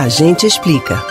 [0.00, 1.04] A gente explica.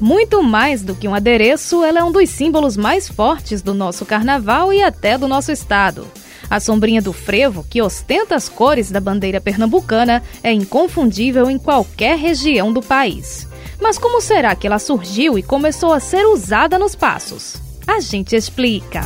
[0.00, 4.04] Muito mais do que um adereço, ela é um dos símbolos mais fortes do nosso
[4.04, 6.08] carnaval e até do nosso estado.
[6.50, 12.18] A sombrinha do frevo, que ostenta as cores da bandeira pernambucana, é inconfundível em qualquer
[12.18, 13.46] região do país.
[13.80, 17.62] Mas como será que ela surgiu e começou a ser usada nos passos?
[17.86, 19.02] A gente explica.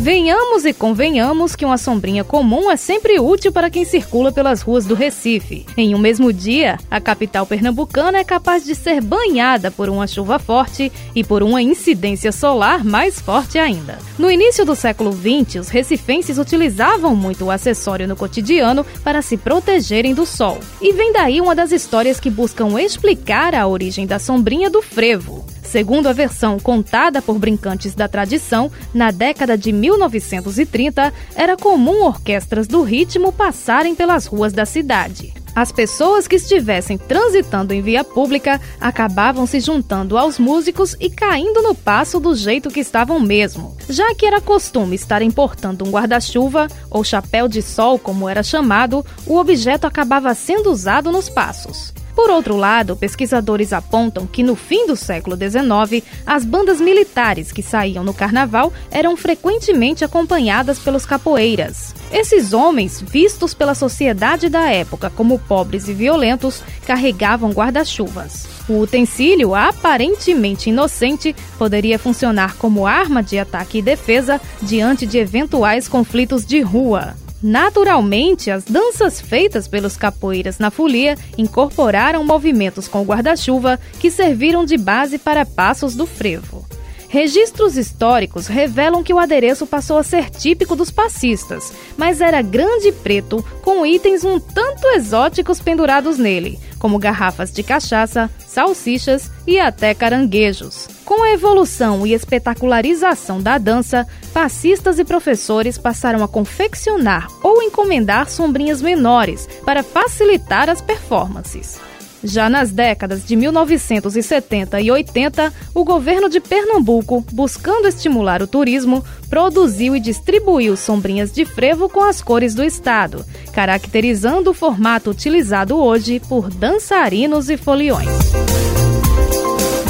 [0.00, 4.86] Venhamos e convenhamos que uma sombrinha comum é sempre útil para quem circula pelas ruas
[4.86, 5.66] do Recife.
[5.76, 10.38] Em um mesmo dia, a capital pernambucana é capaz de ser banhada por uma chuva
[10.38, 13.98] forte e por uma incidência solar mais forte ainda.
[14.18, 19.36] No início do século XX, os recifenses utilizavam muito o acessório no cotidiano para se
[19.36, 20.60] protegerem do sol.
[20.80, 25.44] E vem daí uma das histórias que buscam explicar a origem da sombrinha do frevo.
[25.70, 32.66] Segundo a versão contada por brincantes da tradição, na década de 1930 era comum orquestras
[32.66, 35.32] do ritmo passarem pelas ruas da cidade.
[35.54, 41.62] As pessoas que estivessem transitando em via pública acabavam se juntando aos músicos e caindo
[41.62, 43.76] no passo do jeito que estavam mesmo.
[43.88, 49.06] Já que era costume estar importando um guarda-chuva, ou chapéu de sol, como era chamado,
[49.24, 51.94] o objeto acabava sendo usado nos passos.
[52.14, 57.62] Por outro lado, pesquisadores apontam que no fim do século XIX, as bandas militares que
[57.62, 61.94] saíam no carnaval eram frequentemente acompanhadas pelos capoeiras.
[62.12, 68.48] Esses homens, vistos pela sociedade da época como pobres e violentos, carregavam guarda-chuvas.
[68.68, 75.88] O utensílio, aparentemente inocente, poderia funcionar como arma de ataque e defesa diante de eventuais
[75.88, 77.14] conflitos de rua.
[77.42, 84.76] Naturalmente, as danças feitas pelos capoeiras na folia incorporaram movimentos com guarda-chuva que serviram de
[84.76, 86.66] base para passos do frevo.
[87.08, 92.88] Registros históricos revelam que o adereço passou a ser típico dos passistas, mas era grande
[92.88, 99.58] e preto, com itens um tanto exóticos pendurados nele, como garrafas de cachaça, salsichas e
[99.58, 100.99] até caranguejos.
[101.10, 108.30] Com a evolução e espetacularização da dança, passistas e professores passaram a confeccionar ou encomendar
[108.30, 111.80] sombrinhas menores para facilitar as performances.
[112.22, 119.04] Já nas décadas de 1970 e 80, o governo de Pernambuco, buscando estimular o turismo,
[119.28, 125.76] produziu e distribuiu sombrinhas de frevo com as cores do estado, caracterizando o formato utilizado
[125.76, 128.06] hoje por dançarinos e foliões.